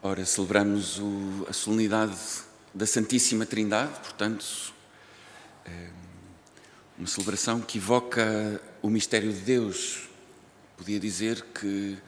Ora, 0.00 0.24
celebramos 0.24 1.00
o, 1.00 1.44
a 1.48 1.52
solenidade 1.52 2.16
da 2.72 2.86
Santíssima 2.86 3.44
Trindade, 3.44 3.98
portanto, 3.98 4.72
é 5.66 5.90
uma 6.96 7.08
celebração 7.08 7.60
que 7.60 7.78
evoca 7.78 8.62
o 8.80 8.88
mistério 8.88 9.32
de 9.32 9.40
Deus. 9.40 10.08
Podia 10.76 11.00
dizer 11.00 11.42
que 11.46 11.98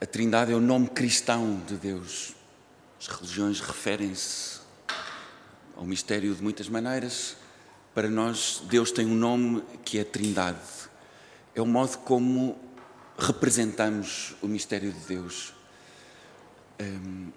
a 0.00 0.04
Trindade 0.04 0.50
é 0.50 0.56
o 0.56 0.60
nome 0.60 0.88
cristão 0.88 1.62
de 1.64 1.76
Deus. 1.76 2.34
As 3.00 3.06
religiões 3.06 3.60
referem-se 3.60 4.58
ao 5.76 5.84
mistério 5.84 6.34
de 6.34 6.42
muitas 6.42 6.68
maneiras. 6.68 7.36
Para 7.94 8.08
nós, 8.08 8.62
Deus 8.68 8.90
tem 8.90 9.06
um 9.06 9.14
nome 9.14 9.62
que 9.84 9.96
é 9.96 10.02
Trindade. 10.02 10.58
É 11.54 11.62
o 11.62 11.66
modo 11.66 11.98
como 11.98 12.58
representamos 13.16 14.34
o 14.42 14.48
mistério 14.48 14.90
de 14.90 15.06
Deus. 15.06 15.55
Um, 16.80 17.30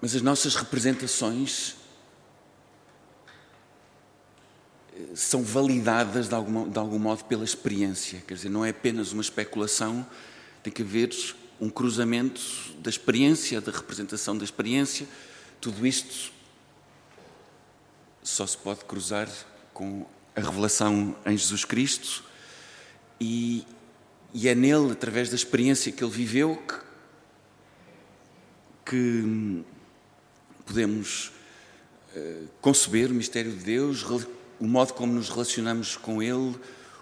mas 0.00 0.14
as 0.14 0.22
nossas 0.22 0.54
representações 0.54 1.74
eh, 4.94 5.16
são 5.16 5.42
validadas 5.42 6.28
de 6.28 6.34
algum, 6.34 6.68
de 6.68 6.78
algum 6.78 6.98
modo 6.98 7.24
pela 7.24 7.44
experiência. 7.44 8.22
Quer 8.26 8.34
dizer, 8.34 8.48
não 8.48 8.64
é 8.64 8.70
apenas 8.70 9.12
uma 9.12 9.22
especulação, 9.22 10.06
tem 10.62 10.72
que 10.72 10.82
haver 10.82 11.10
um 11.60 11.70
cruzamento 11.70 12.40
da 12.78 12.90
experiência, 12.90 13.60
da 13.60 13.72
representação 13.72 14.36
da 14.36 14.44
experiência. 14.44 15.08
Tudo 15.60 15.86
isto 15.86 16.32
só 18.22 18.46
se 18.46 18.56
pode 18.58 18.84
cruzar 18.84 19.28
com 19.72 20.06
a 20.34 20.40
revelação 20.40 21.16
em 21.24 21.36
Jesus 21.36 21.64
Cristo 21.64 22.22
e, 23.20 23.66
e 24.34 24.48
é 24.48 24.54
nele, 24.54 24.92
através 24.92 25.30
da 25.30 25.34
experiência 25.34 25.90
que 25.90 26.04
ele 26.04 26.12
viveu, 26.12 26.56
que 26.56 26.85
que 28.86 29.64
podemos 30.64 31.32
uh, 32.14 32.48
conceber 32.60 33.10
o 33.10 33.14
mistério 33.14 33.50
de 33.50 33.64
Deus, 33.64 34.04
o 34.60 34.66
modo 34.66 34.94
como 34.94 35.12
nos 35.12 35.28
relacionamos 35.28 35.96
com 35.96 36.22
Ele, 36.22 36.54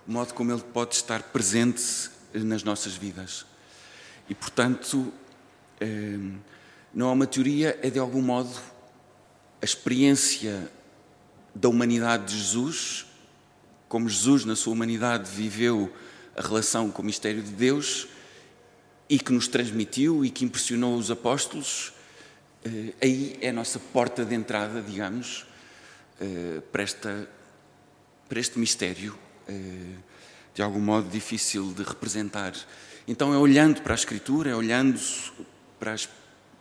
o 0.09 0.13
modo 0.13 0.33
como 0.33 0.51
Ele 0.51 0.63
pode 0.63 0.95
estar 0.95 1.23
presente 1.25 2.11
eh, 2.33 2.39
nas 2.39 2.65
nossas 2.65 2.95
vidas. 2.95 3.45
E, 4.29 4.35
portanto, 4.35 4.97
uh, 4.97 6.39
não 6.93 7.11
é 7.11 7.13
uma 7.13 7.27
teoria, 7.27 7.79
é 7.83 7.91
de 7.91 7.99
algum 7.99 8.23
modo 8.23 8.51
a 9.61 9.65
experiência 9.65 10.71
da 11.55 11.69
humanidade 11.69 12.33
de 12.33 12.39
Jesus, 12.39 13.07
como 13.89 14.09
Jesus, 14.09 14.45
na 14.45 14.57
sua 14.57 14.73
humanidade, 14.73 15.31
viveu 15.31 15.93
a 16.35 16.41
relação 16.41 16.91
com 16.91 17.03
o 17.03 17.05
mistério 17.05 17.43
de 17.43 17.53
Deus 17.53 18.09
e 19.09 19.19
que 19.19 19.33
nos 19.33 19.49
transmitiu 19.49 20.25
e 20.25 20.31
que 20.31 20.45
impressionou 20.45 20.97
os 20.97 21.11
apóstolos, 21.11 21.93
eh, 22.65 22.95
aí 23.03 23.39
é 23.41 23.51
a 23.51 23.53
nossa 23.53 23.79
porta 23.79 24.25
de 24.25 24.35
entrada, 24.35 24.81
digamos, 24.81 25.45
eh, 26.21 26.63
para, 26.73 26.83
esta, 26.83 27.29
para 28.29 28.41
este 28.41 28.59
mistério, 28.59 29.19
eh, 29.47 29.97
de 30.55 30.63
algum 30.63 30.81
modo 30.81 31.09
difícil 31.11 31.73
de 31.73 31.83
representar. 31.83 32.55
Então 33.07 33.35
é 33.35 33.37
olhando 33.37 33.83
para 33.83 33.93
a 33.93 33.97
Escritura, 33.97 34.51
é 34.51 34.55
olhando 34.55 34.99
para 35.79 35.93
a 35.93 35.97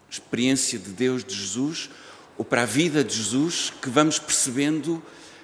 experiência 0.09 0.77
de 0.77 0.89
Deus, 0.89 1.23
de 1.23 1.33
Jesus, 1.33 1.89
ou 2.37 2.43
para 2.43 2.63
a 2.63 2.65
vida 2.65 3.03
de 3.03 3.15
Jesus, 3.15 3.71
que 3.81 3.89
vamos 3.89 4.19
percebendo 4.19 5.01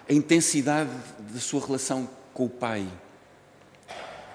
a 0.10 0.14
intensidade 0.14 0.90
da 1.32 1.40
sua 1.40 1.66
relação 1.66 2.10
com 2.34 2.46
o 2.46 2.50
Pai. 2.50 2.86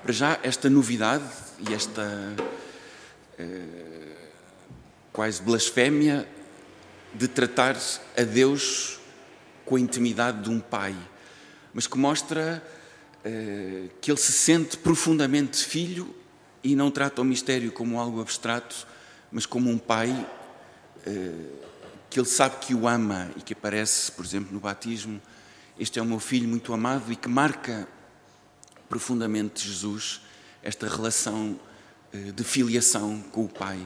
Para 0.04 0.12
já, 0.12 0.38
esta 0.42 0.68
novidade 0.68 1.24
e 1.66 1.72
esta 1.72 2.36
eh, 3.38 4.16
quase 5.10 5.40
blasfémia 5.40 6.28
de 7.14 7.26
tratar 7.26 7.74
a 8.14 8.22
Deus 8.22 9.00
com 9.64 9.76
a 9.76 9.80
intimidade 9.80 10.42
de 10.42 10.50
um 10.50 10.60
pai, 10.60 10.94
mas 11.72 11.86
que 11.86 11.96
mostra 11.96 12.62
eh, 13.24 13.84
que 14.02 14.10
ele 14.10 14.20
se 14.20 14.32
sente 14.32 14.76
profundamente 14.76 15.64
filho 15.64 16.14
e 16.62 16.76
não 16.76 16.90
trata 16.90 17.22
o 17.22 17.24
mistério 17.24 17.72
como 17.72 17.98
algo 17.98 18.20
abstrato, 18.20 18.86
mas 19.32 19.46
como 19.46 19.70
um 19.70 19.78
pai 19.78 20.10
eh, 21.06 21.32
que 22.10 22.20
ele 22.20 22.28
sabe 22.28 22.56
que 22.56 22.74
o 22.74 22.86
ama 22.86 23.30
e 23.38 23.40
que 23.40 23.54
aparece, 23.54 24.12
por 24.12 24.22
exemplo, 24.22 24.52
no 24.52 24.60
batismo. 24.60 25.18
Este 25.80 25.98
é 25.98 26.02
o 26.02 26.04
meu 26.04 26.20
filho 26.20 26.46
muito 26.46 26.74
amado 26.74 27.10
e 27.10 27.16
que 27.16 27.26
marca 27.26 27.88
profundamente 28.88 29.66
Jesus 29.66 30.20
esta 30.62 30.88
relação 30.88 31.58
eh, 32.12 32.32
de 32.32 32.44
filiação 32.44 33.20
com 33.32 33.44
o 33.44 33.48
Pai. 33.48 33.84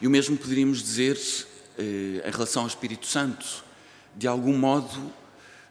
E 0.00 0.06
o 0.06 0.10
mesmo 0.10 0.36
poderíamos 0.36 0.82
dizer 0.82 1.18
eh, 1.78 2.22
em 2.26 2.30
relação 2.30 2.62
ao 2.62 2.68
Espírito 2.68 3.06
Santo. 3.06 3.64
De 4.14 4.26
algum 4.26 4.58
modo, 4.58 5.12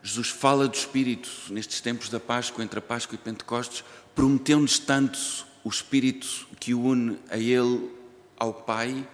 Jesus 0.01 0.29
fala 0.29 0.67
do 0.67 0.75
Espírito 0.75 1.29
nestes 1.49 1.81
tempos 1.81 2.09
da 2.09 2.19
Páscoa, 2.19 2.63
entre 2.63 2.79
a 2.79 2.81
Páscoa 2.81 3.15
e 3.15 3.17
Pentecostes, 3.17 3.83
prometeu-nos 4.15 4.79
tanto 4.79 5.19
o 5.63 5.69
Espírito 5.69 6.47
que 6.59 6.73
o 6.73 6.81
une 6.81 7.19
a 7.29 7.37
Ele, 7.37 7.91
ao 8.37 8.53
Pai, 8.53 9.07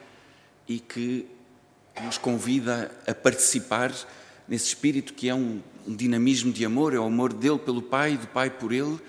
e 0.68 0.80
que 0.80 1.26
nos 2.04 2.18
convida 2.18 2.92
a 3.06 3.14
participar 3.14 3.92
nesse 4.47 4.68
Espírito 4.68 5.13
que 5.13 5.30
é 5.30 5.35
um, 5.35 5.62
um 5.85 5.96
dinamismo 5.96 6.52
de 6.52 6.66
amor, 6.66 6.94
é 6.94 7.00
o 7.00 7.06
amor 7.06 7.34
dele 7.34 7.59
pelo 7.59 7.81
Pai, 7.81 8.18
do 8.18 8.28
Pai 8.28 8.50
por 8.50 8.72
Ele, 8.72 9.00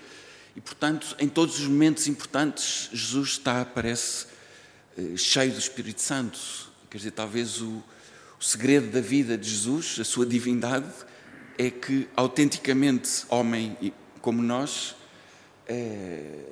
e 0.55 0.61
portanto, 0.61 1.15
em 1.19 1.29
todos 1.29 1.59
os 1.59 1.67
momentos 1.67 2.07
importantes, 2.07 2.89
Jesus 2.91 3.29
está, 3.29 3.63
parece, 3.63 4.27
eh, 4.97 5.15
cheio 5.15 5.51
do 5.51 5.59
Espírito 5.59 6.01
Santo. 6.01 6.39
Quer 6.89 6.97
dizer, 6.97 7.11
talvez 7.11 7.61
o, 7.61 7.83
o 8.39 8.43
segredo 8.43 8.91
da 8.91 8.99
vida 8.99 9.37
de 9.37 9.49
Jesus, 9.49 9.97
a 9.99 10.03
sua 10.03 10.25
divindade, 10.25 10.91
é 11.57 11.69
que, 11.69 12.07
autenticamente 12.15 13.25
homem 13.29 13.93
como 14.21 14.41
nós, 14.41 14.95
é, 15.67 16.43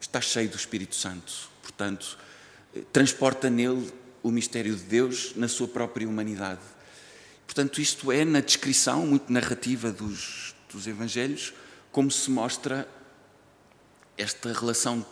está 0.00 0.20
cheio 0.20 0.48
do 0.48 0.56
Espírito 0.56 0.94
Santo. 0.94 1.32
Portanto, 1.62 2.18
eh, 2.74 2.82
transporta 2.92 3.48
nele 3.48 3.90
o 4.22 4.30
mistério 4.30 4.74
de 4.76 4.82
Deus 4.82 5.32
na 5.36 5.48
sua 5.48 5.66
própria 5.66 6.08
humanidade. 6.08 6.60
Portanto, 7.46 7.80
isto 7.80 8.10
é 8.12 8.24
na 8.24 8.40
descrição 8.40 9.06
muito 9.06 9.32
narrativa 9.32 9.90
dos, 9.90 10.54
dos 10.72 10.86
Evangelhos, 10.86 11.52
como 11.90 12.10
se 12.10 12.30
mostra 12.30 12.88
esta 14.16 14.52
relação 14.52 15.04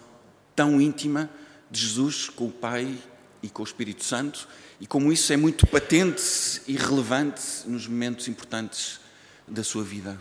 tão 0.54 0.80
íntima 0.80 1.28
de 1.70 1.80
Jesus 1.80 2.28
com 2.28 2.46
o 2.46 2.52
Pai 2.52 2.98
e 3.42 3.48
com 3.48 3.62
o 3.62 3.64
Espírito 3.64 4.04
Santo, 4.04 4.48
e 4.80 4.86
como 4.86 5.12
isso 5.12 5.32
é 5.32 5.36
muito 5.36 5.66
patente 5.66 6.22
e 6.66 6.76
relevante 6.76 7.42
nos 7.66 7.86
momentos 7.86 8.28
importantes 8.28 9.00
da 9.46 9.62
sua 9.62 9.84
vida. 9.84 10.18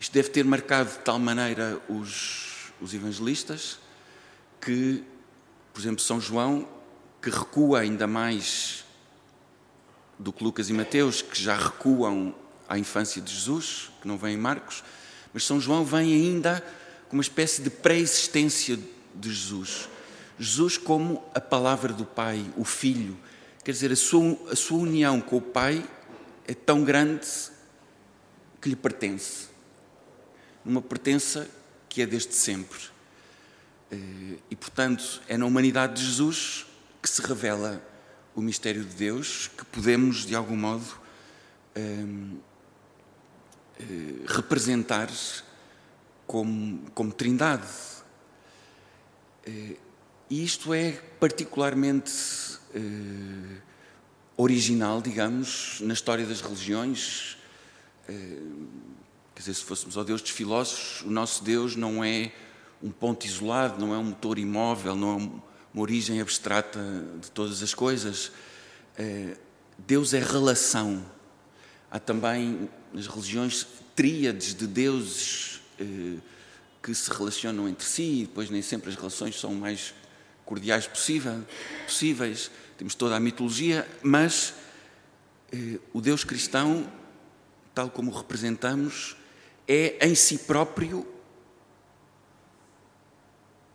Isto 0.00 0.12
deve 0.12 0.30
ter 0.30 0.44
marcado 0.44 0.90
de 0.90 0.98
tal 0.98 1.18
maneira 1.18 1.80
os, 1.88 2.72
os 2.80 2.92
evangelistas 2.92 3.78
que, 4.60 5.04
por 5.72 5.80
exemplo, 5.80 6.00
São 6.00 6.20
João, 6.20 6.68
que 7.24 7.30
recua 7.30 7.80
ainda 7.80 8.06
mais 8.06 8.84
do 10.18 10.30
que 10.30 10.44
Lucas 10.44 10.68
e 10.68 10.74
Mateus, 10.74 11.22
que 11.22 11.40
já 11.40 11.56
recuam 11.56 12.34
à 12.68 12.78
infância 12.78 13.22
de 13.22 13.32
Jesus, 13.32 13.90
que 14.02 14.06
não 14.06 14.18
vem 14.18 14.34
em 14.34 14.36
Marcos, 14.36 14.84
mas 15.32 15.46
São 15.46 15.58
João 15.58 15.86
vem 15.86 16.12
ainda 16.12 16.62
com 17.08 17.16
uma 17.16 17.22
espécie 17.22 17.62
de 17.62 17.70
pré-existência 17.70 18.78
de 19.14 19.32
Jesus. 19.32 19.88
Jesus 20.38 20.76
como 20.76 21.24
a 21.34 21.40
palavra 21.40 21.94
do 21.94 22.04
Pai, 22.04 22.44
o 22.58 22.64
Filho. 22.64 23.16
Quer 23.64 23.72
dizer, 23.72 23.90
a 23.90 23.96
sua, 23.96 24.38
a 24.50 24.56
sua 24.56 24.80
união 24.80 25.18
com 25.18 25.38
o 25.38 25.40
Pai 25.40 25.82
é 26.46 26.52
tão 26.52 26.84
grande 26.84 27.26
que 28.60 28.68
lhe 28.68 28.76
pertence. 28.76 29.48
Uma 30.62 30.82
pertença 30.82 31.48
que 31.88 32.02
é 32.02 32.06
desde 32.06 32.34
sempre. 32.34 32.80
Eh, 33.90 34.36
e, 34.50 34.56
portanto, 34.56 35.22
é 35.26 35.38
na 35.38 35.46
humanidade 35.46 35.94
de 35.94 36.04
Jesus 36.04 36.66
que 37.04 37.10
se 37.10 37.20
revela 37.20 37.86
o 38.34 38.40
mistério 38.40 38.82
de 38.82 38.94
Deus, 38.94 39.50
que 39.58 39.62
podemos, 39.66 40.24
de 40.24 40.34
algum 40.34 40.56
modo, 40.56 40.86
ehm, 41.74 42.38
eh, 43.78 44.24
representar 44.26 45.10
como, 46.26 46.80
como 46.94 47.12
trindade. 47.12 47.68
Eh, 49.44 49.76
e 50.30 50.42
isto 50.42 50.72
é 50.72 50.92
particularmente 51.20 52.10
eh, 52.74 53.60
original, 54.38 55.02
digamos, 55.02 55.82
na 55.82 55.92
história 55.92 56.24
das 56.24 56.40
religiões. 56.40 57.36
Quer 58.06 59.40
dizer, 59.40 59.52
se 59.52 59.64
fôssemos 59.64 59.98
ao 59.98 60.04
Deus 60.04 60.22
dos 60.22 60.30
filósofos, 60.30 61.02
o 61.02 61.10
nosso 61.10 61.44
Deus 61.44 61.76
não 61.76 62.02
é 62.02 62.32
um 62.82 62.90
ponto 62.90 63.26
isolado, 63.26 63.78
não 63.78 63.94
é 63.94 63.98
um 63.98 64.04
motor 64.04 64.38
imóvel, 64.38 64.96
não 64.96 65.18
é 65.18 65.53
uma 65.74 65.82
origem 65.82 66.20
abstrata 66.20 66.80
de 67.20 67.30
todas 67.32 67.62
as 67.62 67.74
coisas. 67.74 68.30
Deus 69.76 70.14
é 70.14 70.20
relação. 70.20 71.04
Há 71.90 71.98
também 71.98 72.68
nas 72.92 73.06
religiões 73.06 73.66
tríades 73.94 74.54
de 74.54 74.66
deuses 74.66 75.60
eh, 75.78 76.18
que 76.82 76.94
se 76.94 77.10
relacionam 77.10 77.68
entre 77.68 77.86
si 77.86 78.22
e 78.22 78.26
depois 78.26 78.50
nem 78.50 78.62
sempre 78.62 78.90
as 78.90 78.96
relações 78.96 79.38
são 79.38 79.54
mais 79.54 79.94
cordiais 80.44 80.86
possível, 80.86 81.44
possíveis. 81.84 82.50
Temos 82.76 82.94
toda 82.94 83.16
a 83.16 83.20
mitologia, 83.20 83.88
mas 84.02 84.54
eh, 85.52 85.78
o 85.92 86.00
Deus 86.00 86.24
cristão, 86.24 86.90
tal 87.74 87.90
como 87.90 88.10
o 88.10 88.16
representamos, 88.16 89.16
é 89.66 90.06
em 90.06 90.14
si 90.14 90.38
próprio 90.38 91.06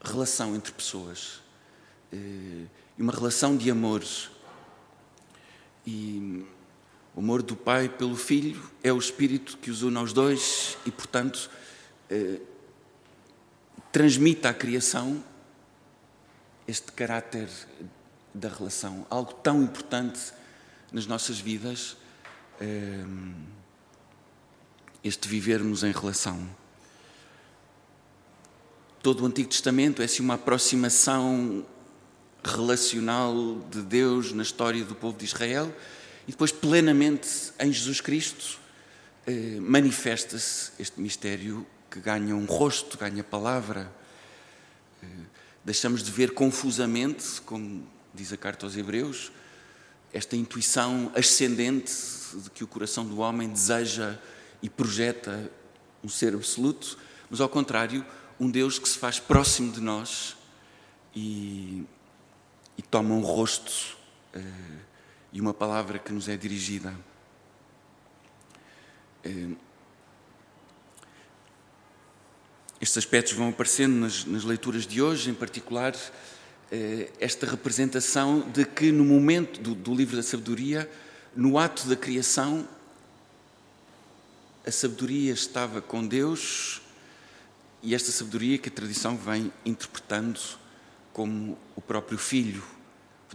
relação 0.02 0.56
entre 0.56 0.72
pessoas. 0.72 1.42
Eh, 2.12 2.66
uma 2.98 3.14
relação 3.14 3.56
de 3.56 3.72
amor. 3.72 4.04
E 5.86 6.46
o 7.16 7.20
amor 7.20 7.42
do 7.42 7.56
Pai 7.56 7.88
pelo 7.88 8.16
Filho 8.16 8.62
é 8.84 8.92
o 8.92 8.98
Espírito 8.98 9.58
que 9.58 9.72
os 9.72 9.84
une 9.84 9.98
aos 9.98 10.12
dois 10.14 10.78
e, 10.86 10.92
portanto, 10.92 11.50
eh, 12.10 12.40
transmite 13.92 14.48
à 14.48 14.54
criação 14.54 15.24
este 16.68 16.92
caráter 16.92 17.50
da 18.34 18.50
relação, 18.50 19.06
algo 19.10 19.34
tão 19.34 19.64
importante 19.64 20.32
nas 20.92 21.08
nossas 21.08 21.40
vidas, 21.40 21.98
eh, 22.60 23.06
este 25.04 25.28
vivermos 25.28 25.84
em 25.84 25.92
relação. 25.92 26.48
Todo 29.02 29.24
o 29.24 29.26
Antigo 29.26 29.50
Testamento 29.50 30.02
é 30.02 30.06
assim 30.06 30.22
uma 30.22 30.34
aproximação 30.34 31.66
relacional 32.44 33.60
de 33.70 33.82
Deus 33.82 34.32
na 34.32 34.44
história 34.44 34.84
do 34.84 34.96
povo 34.96 35.18
de 35.18 35.26
Israel 35.26 35.74
e 36.28 36.32
depois 36.32 36.52
plenamente 36.52 37.52
em 37.60 37.72
Jesus 37.72 38.02
Cristo 38.02 38.60
eh, 39.26 39.60
manifesta-se 39.60 40.72
este 40.80 41.00
mistério 41.02 41.66
que 41.90 42.00
ganha 42.00 42.36
um 42.36 42.46
rosto, 42.46 42.98
ganha 42.98 43.24
palavra. 43.24 43.92
Eh, 45.02 45.08
deixamos 45.66 46.04
de 46.04 46.12
ver 46.12 46.34
confusamente, 46.34 47.42
como 47.42 47.86
diz 48.14 48.32
a 48.32 48.38
carta 48.38 48.66
aos 48.66 48.78
Hebreus, 48.78 49.32
esta 50.14 50.36
intuição 50.36 51.12
ascendente 51.16 51.94
de 52.34 52.50
que 52.52 52.64
o 52.64 52.68
coração 52.68 53.06
do 53.06 53.20
homem 53.20 53.50
deseja 53.50 54.18
e 54.62 54.70
projeta 54.70 55.52
um 56.04 56.10
ser 56.10 56.34
absoluto, 56.34 56.98
mas 57.30 57.42
ao 57.42 57.50
contrário, 57.50 58.06
um 58.40 58.50
Deus 58.50 58.80
que 58.80 58.88
se 58.88 58.98
faz 58.98 59.20
próximo 59.20 59.72
de 59.72 59.82
nós 59.82 60.36
e, 61.16 61.86
e 62.80 62.82
toma 62.82 63.14
um 63.14 63.20
rosto 63.20 63.98
uh, 64.34 64.80
e 65.34 65.42
uma 65.42 65.54
palavra 65.54 66.00
que 66.00 66.14
nos 66.14 66.30
é 66.30 66.38
dirigida. 66.38 66.96
Uh, 69.26 69.58
estes 72.80 72.98
aspectos 72.98 73.34
vão 73.34 73.50
aparecendo 73.50 73.96
nas, 73.96 74.24
nas, 74.24 74.46
leituras 74.46 74.88
de 74.88 75.02
hoje, 75.02 75.30
em 75.30 75.34
particular 75.34 75.94
uh, 75.94 77.12
esta 77.20 77.46
representação 77.46 78.50
de 78.50 78.64
que 78.64 78.94
no 78.94 79.04
momento 79.04 79.60
do, 79.60 79.76
do 79.76 79.94
livro 79.94 80.16
da 80.16 80.24
sabedoria, 80.24 80.90
no 81.36 81.58
ato 81.58 81.86
da 81.86 81.98
criação, 81.98 82.66
a 84.66 84.72
sabedoria 84.72 85.34
estava 85.34 85.82
com 85.82 86.08
Deus 86.08 86.82
e 87.84 87.94
esta 87.94 88.10
sabedoria 88.10 88.58
que 88.58 88.70
a 88.70 88.72
tradição 88.72 89.18
vem 89.18 89.52
interpretando 89.66 90.40
como 91.20 91.58
o 91.76 91.82
próprio 91.82 92.18
Filho. 92.18 92.64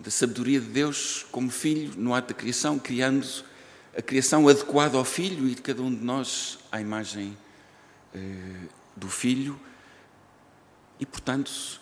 A 0.03 0.11
sabedoria 0.11 0.59
de 0.59 0.69
Deus 0.69 1.27
como 1.31 1.51
Filho 1.51 1.93
no 1.99 2.15
ato 2.15 2.29
da 2.29 2.35
criação, 2.35 2.79
criando 2.79 3.29
a 3.95 4.01
criação 4.01 4.49
adequada 4.49 4.97
ao 4.97 5.05
Filho 5.05 5.47
e 5.47 5.55
de 5.55 5.61
cada 5.61 5.83
um 5.83 5.95
de 5.95 6.03
nós 6.03 6.59
à 6.73 6.81
imagem 6.81 7.37
eh, 8.15 8.69
do 8.97 9.07
Filho. 9.11 9.61
E, 10.99 11.05
portanto, 11.05 11.79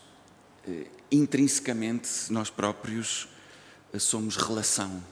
eh, 0.66 0.88
intrinsecamente, 1.08 2.10
nós 2.30 2.50
próprios 2.50 3.28
eh, 3.92 3.98
somos 4.00 4.34
relação. 4.36 5.04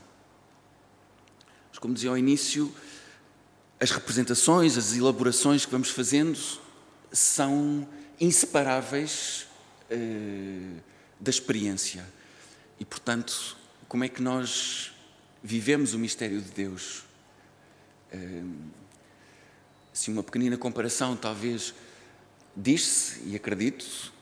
Mas, 1.69 1.79
como 1.79 1.95
dizia 1.95 2.11
ao 2.11 2.19
início, 2.19 2.75
as 3.79 3.93
representações, 3.93 4.77
as 4.77 4.93
elaborações 4.97 5.65
que 5.65 5.71
vamos 5.71 5.91
fazendo 5.91 6.37
são 7.13 7.87
inseparáveis 8.21 9.49
da 11.19 11.31
experiência. 11.31 12.05
E, 12.79 12.85
portanto, 12.85 13.57
como 13.89 14.05
é 14.05 14.09
que 14.09 14.23
nós 14.23 14.93
vivemos 15.43 15.95
o 15.95 15.99
mistério 15.99 16.41
de 16.41 16.51
Deus? 16.51 17.05
Uh, 18.13 18.71
assim, 19.93 20.13
uma 20.13 20.23
pequenina 20.23 20.57
comparação, 20.57 21.17
talvez, 21.17 21.75
diz-se, 22.57 23.21
e 23.29 23.37
acredito, 23.37 24.13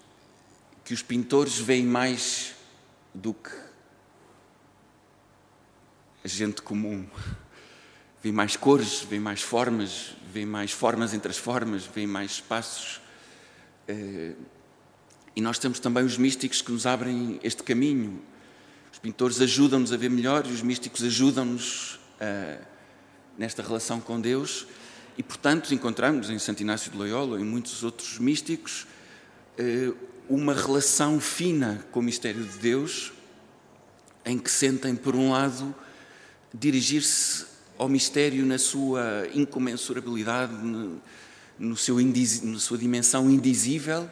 que 0.84 0.94
os 0.94 1.02
pintores 1.02 1.58
veem 1.58 1.84
mais 1.84 2.54
do 3.14 3.34
que 3.34 3.50
a 6.24 6.28
gente 6.28 6.62
comum 6.62 7.06
vê 8.22 8.32
mais 8.32 8.56
cores, 8.56 9.00
vê 9.02 9.18
mais 9.18 9.42
formas, 9.42 10.14
vê 10.32 10.44
mais 10.44 10.72
formas 10.72 11.14
entre 11.14 11.30
as 11.30 11.38
formas, 11.38 11.84
vê 11.84 12.06
mais 12.06 12.32
espaços. 12.32 13.00
Eh, 13.86 14.32
e 15.34 15.40
nós 15.40 15.58
temos 15.58 15.78
também 15.78 16.04
os 16.04 16.18
místicos 16.18 16.62
que 16.62 16.72
nos 16.72 16.86
abrem 16.86 17.38
este 17.42 17.62
caminho. 17.62 18.20
Os 18.92 18.98
pintores 18.98 19.40
ajudam-nos 19.40 19.92
a 19.92 19.96
ver 19.96 20.10
melhor 20.10 20.44
e 20.46 20.52
os 20.52 20.62
místicos 20.62 21.02
ajudam-nos 21.04 22.00
eh, 22.20 22.58
nesta 23.36 23.62
relação 23.62 24.00
com 24.00 24.20
Deus. 24.20 24.66
E, 25.16 25.22
portanto, 25.22 25.72
encontramos 25.72 26.30
em 26.30 26.38
Santo 26.38 26.60
Inácio 26.60 26.90
de 26.90 26.96
Loyola 26.96 27.40
e 27.40 27.44
muitos 27.44 27.82
outros 27.82 28.18
místicos 28.18 28.86
eh, 29.56 29.92
uma 30.28 30.52
relação 30.52 31.20
fina 31.20 31.84
com 31.90 32.00
o 32.00 32.02
mistério 32.02 32.44
de 32.44 32.58
Deus, 32.58 33.12
em 34.24 34.38
que 34.38 34.50
sentem, 34.50 34.94
por 34.94 35.16
um 35.16 35.30
lado, 35.30 35.74
dirigir-se 36.52 37.46
ao 37.78 37.88
mistério 37.88 38.44
na 38.44 38.58
sua 38.58 39.26
incomensurabilidade, 39.32 40.52
no, 40.52 41.00
no 41.58 41.76
seu 41.76 41.96
na 41.98 42.58
sua 42.58 42.76
dimensão 42.76 43.30
indizível 43.30 44.10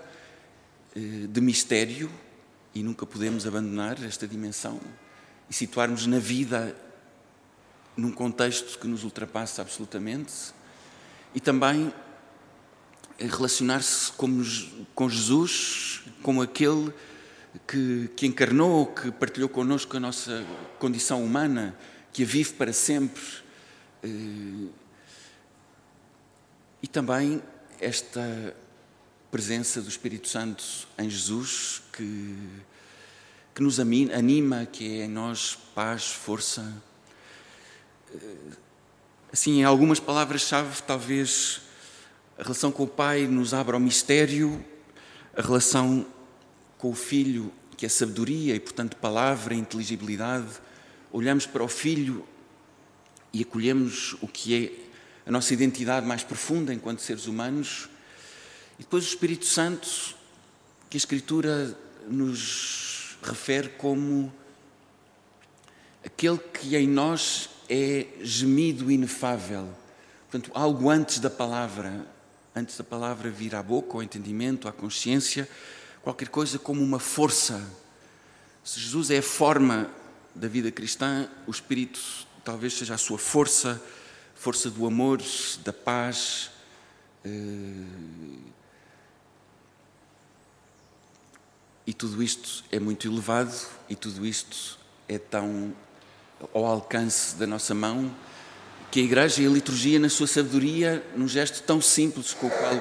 de 1.28 1.40
mistério, 1.40 2.10
e 2.74 2.82
nunca 2.82 3.06
podemos 3.06 3.46
abandonar 3.46 4.02
esta 4.04 4.26
dimensão 4.26 4.80
e 5.48 5.54
situarmos 5.54 6.06
na 6.06 6.18
vida 6.18 6.76
num 7.96 8.12
contexto 8.12 8.78
que 8.78 8.86
nos 8.86 9.04
ultrapassa 9.04 9.62
absolutamente, 9.62 10.32
e 11.34 11.40
também 11.40 11.92
relacionar-se 13.18 14.12
com 14.94 15.08
Jesus, 15.08 16.02
como 16.22 16.42
aquele 16.42 16.92
que, 17.66 18.10
que 18.16 18.26
encarnou, 18.26 18.86
que 18.86 19.10
partilhou 19.10 19.48
connosco 19.48 19.96
a 19.96 20.00
nossa 20.00 20.44
condição 20.78 21.24
humana, 21.24 21.76
que 22.12 22.22
a 22.22 22.26
vive 22.26 22.52
para 22.54 22.72
sempre 22.72 23.22
eh, 24.02 24.68
e 26.82 26.86
também 26.86 27.42
esta 27.80 28.54
presença 29.36 29.82
do 29.82 29.88
Espírito 29.90 30.28
Santo 30.28 30.64
em 30.96 31.10
Jesus 31.10 31.82
que, 31.92 32.38
que 33.54 33.62
nos 33.62 33.78
anima, 33.78 34.64
que 34.64 35.00
é 35.02 35.04
em 35.04 35.08
nós 35.08 35.58
paz, 35.74 36.06
força. 36.06 36.72
Eh, 38.14 38.18
assim, 39.30 39.60
em 39.60 39.64
algumas 39.64 40.00
palavras-chave, 40.00 40.80
talvez 40.86 41.60
a 42.38 42.44
relação 42.44 42.72
com 42.72 42.84
o 42.84 42.88
Pai 42.88 43.26
nos 43.26 43.52
abra 43.52 43.76
ao 43.76 43.80
mistério, 43.80 44.64
a 45.36 45.42
relação 45.42 46.06
com 46.78 46.88
o 46.88 46.94
Filho, 46.94 47.52
que 47.76 47.84
é 47.84 47.90
sabedoria 47.90 48.54
e, 48.54 48.60
portanto, 48.60 48.96
palavra, 48.96 49.54
inteligibilidade. 49.54 50.48
Olhamos 51.12 51.44
para 51.44 51.62
o 51.62 51.68
Filho 51.68 52.26
e 53.34 53.42
acolhemos 53.42 54.16
o 54.22 54.28
que 54.28 54.54
é 54.64 55.28
a 55.28 55.30
nossa 55.30 55.52
identidade 55.52 56.06
mais 56.06 56.24
profunda 56.24 56.72
enquanto 56.72 57.02
seres 57.02 57.26
humanos. 57.26 57.90
E 58.78 58.82
depois 58.82 59.04
o 59.04 59.08
Espírito 59.08 59.46
Santo, 59.46 59.88
que 60.90 60.96
a 60.96 60.98
Escritura 60.98 61.76
nos 62.08 63.16
refere 63.22 63.70
como 63.70 64.32
aquele 66.04 66.38
que 66.38 66.76
em 66.76 66.86
nós 66.86 67.48
é 67.68 68.06
gemido 68.20 68.90
inefável. 68.90 69.68
Portanto, 70.30 70.50
algo 70.54 70.90
antes 70.90 71.18
da 71.18 71.30
palavra, 71.30 72.06
antes 72.54 72.76
da 72.76 72.84
palavra 72.84 73.30
vir 73.30 73.54
à 73.54 73.62
boca, 73.62 73.94
ao 73.94 74.02
entendimento, 74.02 74.68
à 74.68 74.72
consciência, 74.72 75.48
qualquer 76.02 76.28
coisa 76.28 76.58
como 76.58 76.82
uma 76.82 76.98
força. 76.98 77.66
Se 78.62 78.78
Jesus 78.78 79.10
é 79.10 79.18
a 79.18 79.22
forma 79.22 79.90
da 80.34 80.48
vida 80.48 80.70
cristã, 80.70 81.28
o 81.46 81.50
Espírito 81.50 82.00
talvez 82.44 82.74
seja 82.74 82.94
a 82.94 82.98
sua 82.98 83.18
força, 83.18 83.82
força 84.34 84.70
do 84.70 84.86
amor, 84.86 85.20
da 85.64 85.72
paz. 85.72 86.50
Eh, 87.24 87.30
e 91.86 91.92
tudo 91.92 92.22
isto 92.22 92.64
é 92.70 92.80
muito 92.80 93.06
elevado 93.06 93.54
e 93.88 93.94
tudo 93.94 94.26
isto 94.26 94.78
é 95.08 95.18
tão 95.18 95.72
ao 96.52 96.66
alcance 96.66 97.36
da 97.36 97.46
nossa 97.46 97.74
mão 97.74 98.14
que 98.90 99.00
a 99.00 99.02
Igreja 99.02 99.42
e 99.42 99.46
a 99.46 99.50
liturgia, 99.50 99.98
na 99.98 100.08
sua 100.08 100.26
sabedoria, 100.26 101.04
num 101.16 101.28
gesto 101.28 101.62
tão 101.62 101.80
simples 101.80 102.32
com 102.32 102.46
o 102.46 102.50
qual 102.50 102.80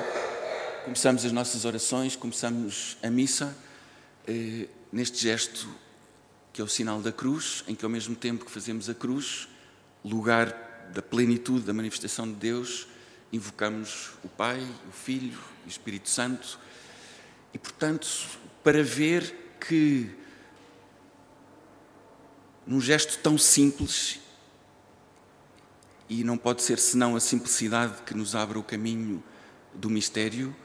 começamos 0.84 1.26
as 1.26 1.32
nossas 1.32 1.66
orações, 1.66 2.16
começamos 2.16 2.98
a 3.04 3.10
missa 3.10 3.56
eh, 4.28 4.68
neste 4.92 5.22
gesto 5.22 5.68
que 6.54 6.62
é 6.62 6.64
o 6.64 6.68
sinal 6.68 7.02
da 7.02 7.12
cruz, 7.12 7.66
em 7.68 7.76
que 7.76 7.84
ao 7.84 7.92
mesmo 7.92 8.16
tempo 8.16 8.46
que 8.46 8.52
fazemos 8.52 8.90
a 8.90 8.94
cruz, 8.94 9.48
lugar 10.06 10.90
da 10.94 11.02
plenitude 11.02 11.66
da 11.66 11.74
manifestação 11.74 12.26
de 12.26 12.36
Deus, 12.36 12.88
invocamos 13.34 14.12
o 14.24 14.30
Pai, 14.30 14.66
o 14.88 14.92
Filho 14.92 15.38
e 15.66 15.68
o 15.68 15.70
Espírito 15.70 16.10
Santo. 16.10 16.58
E 17.54 17.58
portanto, 17.58 18.08
para 18.66 18.82
ver 18.82 19.56
que 19.60 20.10
num 22.66 22.82
gesto 22.82 23.20
tão 23.20 23.38
simples 23.38 24.20
e 26.10 26.24
não 26.24 26.36
pode 26.36 26.64
ser 26.64 26.80
senão 26.80 27.16
a 27.16 27.20
simplicidade 27.20 28.02
que 28.02 28.16
nos 28.16 28.34
abre 28.34 28.58
o 28.58 28.64
caminho 28.64 29.24
do 29.72 29.88
mistério, 29.88 30.56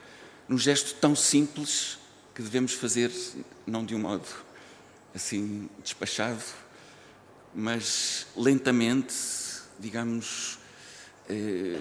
num 0.49 0.57
gesto 0.57 0.95
tão 0.95 1.15
simples 1.15 1.99
que 2.35 2.41
devemos 2.41 2.73
fazer 2.73 3.13
não 3.67 3.85
de 3.85 3.95
um 3.95 3.99
modo 3.99 4.27
assim 5.15 5.69
despachado, 5.85 6.43
mas 7.55 8.27
lentamente, 8.35 9.15
digamos, 9.79 10.59
eh, 11.29 11.79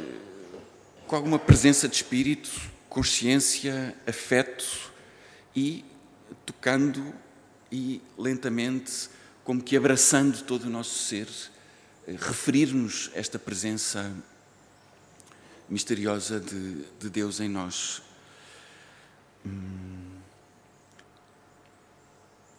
com 1.07 1.15
alguma 1.15 1.39
presença 1.39 1.87
de 1.87 1.95
espírito, 1.95 2.51
consciência, 2.89 3.95
afeto 4.05 4.91
e 5.55 5.85
tocando 6.49 7.13
e 7.71 8.01
lentamente, 8.17 9.07
como 9.43 9.61
que 9.61 9.77
abraçando 9.77 10.41
todo 10.41 10.63
o 10.63 10.69
nosso 10.69 10.97
ser, 10.97 11.27
referir-nos 12.07 13.11
esta 13.13 13.37
presença 13.37 14.11
misteriosa 15.69 16.39
de, 16.39 16.85
de, 16.99 17.07
Deus 17.07 17.39
em 17.39 17.47
nós. 17.47 18.01
Hum. 19.45 20.17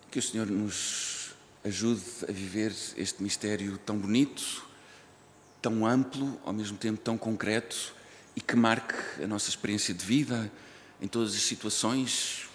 Que 0.08 0.20
o 0.20 0.22
Senhor 0.22 0.46
nos 0.46 1.34
ajude 1.64 2.04
a 2.28 2.32
viver 2.32 2.72
este 2.96 3.20
mistério 3.20 3.76
tão 3.78 3.98
bonito, 3.98 4.64
tão 5.60 5.84
amplo, 5.84 6.40
ao 6.44 6.52
mesmo 6.52 6.78
tempo 6.78 7.00
tão 7.00 7.18
concreto 7.18 7.92
e 8.36 8.40
que 8.40 8.54
marque 8.54 8.94
a 9.20 9.26
nossa 9.26 9.48
experiência 9.48 9.92
de 9.92 10.04
vida 10.04 10.50
em 11.00 11.08
todas 11.08 11.34
as 11.34 11.42
situações. 11.42 12.49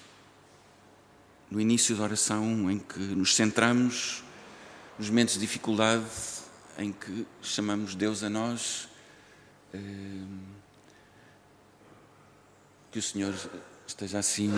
No 1.55 1.61
início 1.61 1.95
da 1.95 2.03
oração, 2.03 2.69
em 2.69 2.77
que 2.77 2.99
nos 2.99 3.33
centramos, 3.33 4.21
nos 4.99 5.07
momentos 5.07 5.35
de 5.35 5.39
dificuldade, 5.39 6.03
em 6.77 6.91
que 6.91 7.25
chamamos 7.41 7.95
Deus 7.95 8.23
a 8.23 8.29
nós, 8.29 8.89
ehm, 9.73 10.41
que 12.91 12.99
o 12.99 13.01
Senhor 13.01 13.33
esteja 13.87 14.19
assim 14.19 14.51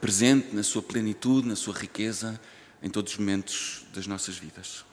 presente 0.00 0.56
na 0.56 0.62
sua 0.62 0.82
plenitude, 0.82 1.46
na 1.46 1.54
sua 1.54 1.74
riqueza, 1.74 2.40
em 2.82 2.88
todos 2.88 3.12
os 3.12 3.18
momentos 3.18 3.84
das 3.92 4.06
nossas 4.06 4.38
vidas. 4.38 4.86